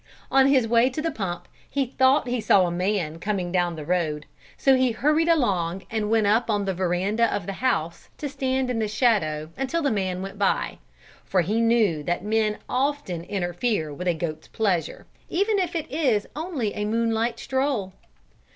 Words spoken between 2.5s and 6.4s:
a man coming down the road, so he hurried along and went